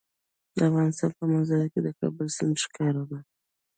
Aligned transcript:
د 0.55 0.57
افغانستان 0.69 1.11
په 1.17 1.23
منظره 1.31 1.65
کې 1.71 1.79
د 1.83 1.87
کابل 1.99 2.27
سیند 2.37 2.55
ښکاره 2.63 3.03
ده. 3.09 3.19